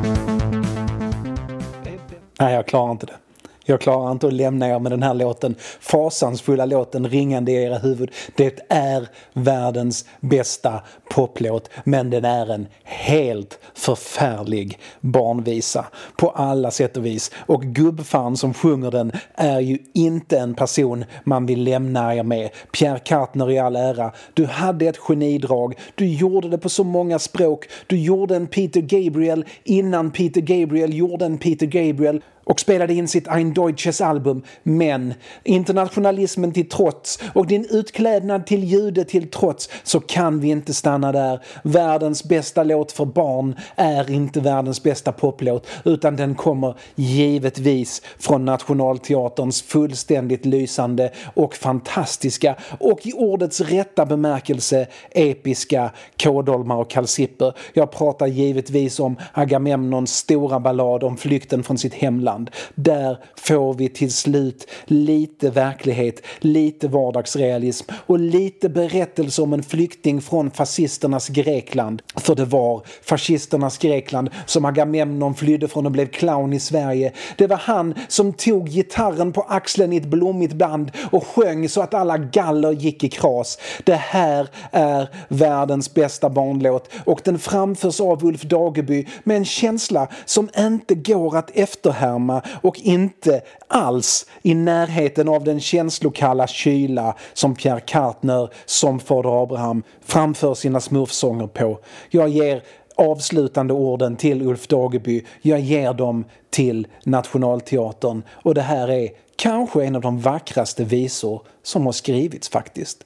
Nej, 2.40 2.54
jag 2.54 2.68
klarar 2.68 2.92
inte 2.92 3.06
det. 3.06 3.25
Jag 3.68 3.82
klarar 3.82 4.12
inte 4.12 4.28
att 4.28 4.34
lämna 4.34 4.68
er 4.70 4.80
med 4.80 4.92
den 4.92 5.04
här 5.04 5.14
låten. 5.14 5.56
Fasansfulla 5.80 6.66
låten 6.66 7.08
ringande 7.08 7.52
i 7.52 7.64
era 7.64 7.78
huvud. 7.78 8.12
Det 8.36 8.60
är 8.70 9.08
världens 9.34 10.06
bästa 10.20 10.82
poplåt, 11.10 11.70
men 11.84 12.10
den 12.10 12.26
är 12.26 12.52
en 12.54 12.68
helt 12.84 13.60
förfärlig 13.74 14.80
barnvisa 15.02 15.86
på 16.18 16.30
alla 16.30 16.72
sätt 16.72 16.98
och 16.98 17.06
vis. 17.06 17.32
Och 17.38 17.64
gubbfan 17.64 18.38
som 18.38 18.54
sjunger 18.54 18.92
den 18.92 19.12
är 19.36 19.60
ju 19.60 19.78
inte 19.94 20.40
en 20.40 20.56
person 20.56 21.06
man 21.24 21.46
vill 21.46 21.64
lämna 21.64 22.16
er 22.16 22.24
med. 22.24 22.50
Pierre 22.72 23.00
Kartner 23.00 23.52
i 23.52 23.60
all 23.60 23.76
ära, 23.76 24.12
du 24.34 24.46
hade 24.46 24.86
ett 24.86 24.98
genidrag, 24.98 25.80
du 25.96 26.08
gjorde 26.08 26.50
det 26.50 26.58
på 26.58 26.70
så 26.70 26.84
många 26.84 27.20
språk, 27.20 27.66
du 27.88 27.98
gjorde 27.98 28.36
en 28.36 28.48
Peter 28.48 28.82
Gabriel 28.82 29.46
innan 29.64 30.12
Peter 30.12 30.42
Gabriel 30.42 30.94
gjorde 30.94 31.26
en 31.26 31.38
Peter 31.38 31.66
Gabriel 31.66 32.22
och 32.46 32.60
spelade 32.60 32.94
in 32.94 33.08
sitt 33.08 33.28
Ein 33.28 33.54
Deutsches 33.54 34.02
album. 34.02 34.42
Men 34.64 35.14
internationalismen 35.44 36.52
till 36.52 36.70
trots 36.70 37.20
och 37.34 37.48
din 37.48 37.68
utklädnad 37.70 38.48
till 38.48 38.64
jude 38.64 39.06
till 39.06 39.32
trots 39.32 39.70
så 39.84 40.00
kan 40.00 40.40
vi 40.40 40.48
inte 40.48 40.74
stanna 40.74 41.12
där. 41.12 41.40
Världens 41.64 42.24
bästa 42.24 42.64
låt 42.64 42.92
för 42.92 43.06
barn 43.06 43.56
är 43.76 44.12
inte 44.12 44.40
världens 44.40 44.84
bästa 44.84 45.12
poplåt 45.12 45.68
utan 45.86 46.16
den 46.16 46.36
kommer 46.36 46.76
givetvis 46.96 48.02
från 48.20 48.46
Nationalteaterns 48.46 49.62
fullständigt 49.62 50.46
lysande 50.46 51.12
och 51.34 51.56
fantastiska 51.56 52.56
och 52.80 53.08
i 53.08 53.14
ordets 53.14 53.62
rätta 53.62 54.06
bemärkelse 54.06 54.88
episka 55.12 55.92
Kådolmar 56.24 56.76
och 56.76 56.90
kalsipper. 56.90 57.54
Jag 57.74 57.92
pratar 57.92 58.28
givetvis 58.28 59.00
om 59.00 59.16
Agamemnons 59.34 60.18
stora 60.18 60.60
ballad 60.60 61.04
om 61.04 61.18
flykten 61.18 61.64
från 61.64 61.78
sitt 61.78 61.94
hemland 61.94 62.35
land. 62.36 62.52
Där 62.76 63.18
får 63.36 63.74
vi 63.74 63.90
till 63.90 64.14
slut 64.14 64.68
lite 64.86 65.50
verklighet, 65.50 66.22
lite 66.40 66.88
vardagsrealism 66.88 67.92
och 68.08 68.20
lite 68.20 68.70
berättelse 68.70 69.42
om 69.42 69.54
en 69.54 69.64
flykting 69.64 70.22
från 70.22 70.52
fascisternas 70.52 71.30
Grekland. 71.30 72.02
För 72.16 72.36
det 72.36 72.46
var 72.46 72.82
fascisternas 73.04 73.78
Grekland 73.78 74.30
som 74.46 74.66
Agamemnon 74.66 75.36
flydde 75.36 75.68
från 75.68 75.86
och 75.86 75.92
blev 75.92 76.08
clown 76.08 76.54
i 76.54 76.60
Sverige. 76.60 77.12
Det 77.38 77.48
var 77.48 77.58
han 77.58 77.94
som 78.08 78.34
tog 78.34 78.70
gitarren 78.70 79.32
på 79.32 79.42
axeln 79.42 79.94
i 79.94 79.98
ett 79.98 80.06
blommigt 80.06 80.54
band 80.54 80.92
och 81.12 81.28
sjöng 81.28 81.70
så 81.70 81.82
att 81.82 81.94
alla 81.94 82.18
galler 82.18 82.72
gick 82.72 83.04
i 83.04 83.10
kras. 83.10 83.58
Det 83.84 83.96
här 83.96 84.48
är 84.72 85.10
världens 85.28 85.94
bästa 85.94 86.30
barnlåt 86.30 86.90
och 87.06 87.22
den 87.24 87.40
framförs 87.40 88.02
av 88.02 88.26
Ulf 88.26 88.42
Dageby 88.42 89.06
med 89.24 89.38
en 89.38 89.46
känsla 89.46 90.08
som 90.26 90.50
inte 90.58 90.96
går 90.96 91.38
att 91.38 91.52
efterhärma 91.54 92.25
varma 92.28 92.42
och 92.62 92.80
inte 92.80 93.42
alls 93.68 94.26
i 94.42 94.54
närheten 94.54 95.30
av 95.30 95.44
den 95.44 95.60
känslokalla 95.60 96.48
kyla 96.48 97.16
som 97.34 97.56
Pierre 97.56 97.80
Kartner 97.80 98.50
som 98.66 99.00
Fader 99.00 99.44
Abraham 99.44 99.84
framför 100.02 100.54
sina 100.54 100.80
smurfsånger 100.80 101.48
på. 101.48 101.80
Jag 102.10 102.30
ger 102.30 102.64
avslutande 102.98 103.74
orden 103.74 104.16
till 104.16 104.42
Ulf 104.42 104.68
Dageby. 104.68 105.26
Jag 105.42 105.60
ger 105.60 105.94
dem 105.94 106.26
till 106.50 106.88
Nationalteatern 107.04 108.24
och 108.30 108.54
det 108.54 108.62
här 108.62 108.88
är 108.88 109.10
kanske 109.36 109.86
en 109.86 109.96
av 109.96 110.02
de 110.02 110.20
vackraste 110.20 110.84
visor 110.84 111.42
som 111.64 111.86
har 111.86 111.94
skrivits 111.94 112.50
faktiskt. 112.50 113.04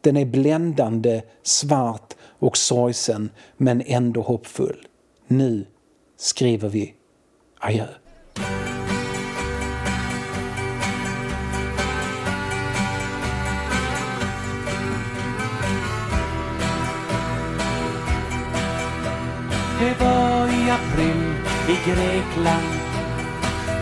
Den 0.00 0.16
är 0.16 0.24
bländande, 0.24 1.22
svart 1.42 2.14
och 2.40 2.56
sorgsen 2.56 3.30
men 3.56 3.82
ändå 3.86 4.22
hoppfull. 4.22 4.86
Nu 5.28 5.66
skriver 6.16 6.68
vi 6.68 6.94
adjö. 7.60 7.86
Det 19.80 20.00
var 20.00 20.48
i 20.48 20.70
april 20.70 21.34
i 21.68 21.76
Grekland. 21.90 22.68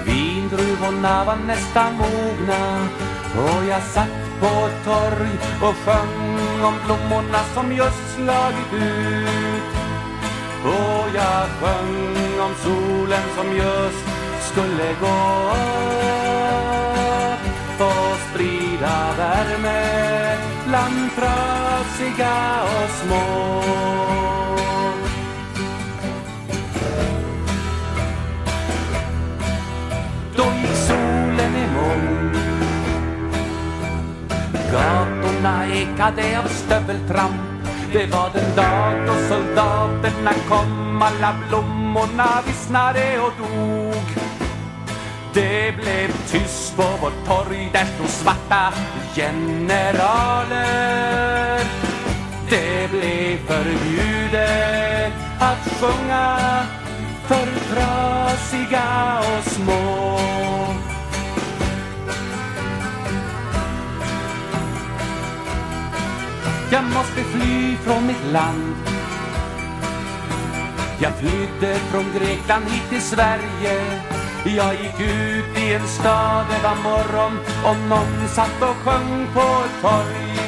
Vindruvorna 0.06 1.24
var 1.24 1.36
nästan 1.36 1.92
mogna 1.94 2.88
och 3.36 3.64
jag 3.68 3.82
satt 3.82 4.40
på 4.40 4.46
ett 4.46 4.84
torg 4.84 5.38
och 5.62 5.76
sjöng 5.76 6.38
om 6.64 6.74
blommorna 6.86 7.38
som 7.54 7.72
just 7.72 8.14
slagit 8.14 8.72
ut. 8.72 9.62
Och 10.64 11.06
jag 11.14 11.46
sjöng 11.60 12.40
om 12.40 12.54
solen 12.64 13.22
som 13.36 13.56
just 13.56 13.95
skulle 14.56 14.94
gå 15.00 15.16
upp 17.74 17.80
och 17.80 18.16
sprida 18.30 19.14
värme 19.18 19.82
bland 20.68 21.10
trasiga 21.16 22.62
och 22.62 22.90
små. 22.90 23.62
Då 30.36 30.42
gick 30.42 30.76
solen 30.76 31.56
i 31.56 31.66
moln. 31.74 32.36
Gatorna 34.72 35.66
ekade 35.66 36.38
av 36.38 36.48
stöveltramp. 36.48 37.34
Det 37.92 38.06
var 38.06 38.30
den 38.34 38.56
dag 38.56 39.06
då 39.06 39.14
soldaterna 39.28 40.32
kom. 40.48 41.02
Alla 41.02 41.34
blommorna 41.48 42.42
vissnade 42.46 43.20
och 43.20 43.32
dog. 43.38 43.75
Det 45.36 45.74
blev 45.82 46.08
tyst 46.30 46.76
på 46.76 46.82
vårt 46.82 47.26
torg 47.26 47.70
Där 47.72 47.84
stod 47.84 48.08
svarta 48.08 48.72
generaler. 49.14 50.56
Det 52.50 52.90
blev 52.90 53.38
förbjudet 53.46 55.12
att 55.40 55.68
sjunga 55.80 56.38
för 57.26 57.46
trasiga 57.74 59.18
och 59.18 59.44
små. 59.44 60.18
Jag 66.70 66.84
måste 66.84 67.24
fly 67.24 67.76
från 67.76 68.06
mitt 68.06 68.24
land. 68.32 68.74
Jag 70.98 71.12
flydde 71.18 71.74
från 71.74 72.04
Grekland 72.18 72.64
hit 72.64 72.88
till 72.88 73.02
Sverige. 73.02 74.15
Jag 74.54 74.74
gick 74.74 75.00
ut 75.00 75.58
i 75.58 75.74
en 75.74 75.86
stad, 75.86 76.46
det 76.50 76.62
var 76.62 76.76
morgon 76.82 77.38
och 77.64 77.76
någon 77.88 78.28
satt 78.28 78.62
och 78.62 78.76
sjöng 78.76 79.26
på 79.34 79.40
ett 79.40 79.82
torg. 79.82 80.38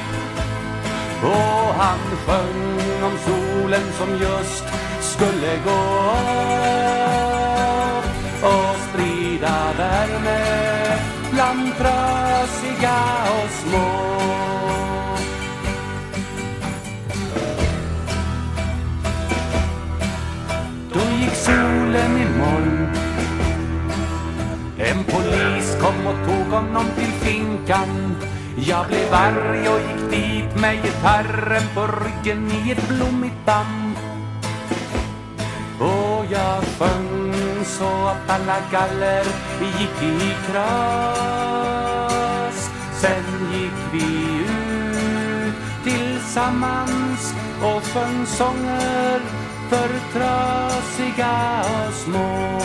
Och 1.22 1.74
han 1.74 1.98
sjöng 2.26 2.78
om 3.02 3.18
solen 3.18 3.92
som 3.92 4.10
just 4.10 4.64
skulle 5.00 5.56
gå 5.64 5.80
upp 7.88 8.44
och 8.44 8.76
sprida 8.88 9.72
värme 9.78 10.98
bland 11.32 11.76
trasiga 11.78 13.27
honom 26.58 26.84
till 26.96 27.12
finkan. 27.12 28.16
Jag 28.56 28.86
blev 28.86 29.14
arg 29.14 29.68
och 29.68 29.80
gick 29.80 30.10
dit 30.10 30.60
med 30.60 30.82
gitarren 30.82 31.62
på 31.74 31.86
ryggen 31.86 32.50
i 32.50 32.70
ett 32.70 32.88
blommigt 32.88 33.46
band 33.46 33.96
och 35.80 36.24
jag 36.30 36.64
sjöng 36.78 37.34
så 37.64 38.06
att 38.06 38.30
alla 38.30 38.56
galler 38.72 39.24
gick 39.60 40.02
i 40.02 40.34
kras. 40.50 41.50
Sen 43.00 43.24
gick 43.52 43.78
vi 43.92 44.06
ut 44.42 45.54
tillsammans 45.84 47.34
och 47.62 47.82
sjöng 47.82 48.26
sånger 48.26 49.20
för 49.68 49.88
trasiga 50.12 51.64
och 51.88 51.94
små. 51.94 52.58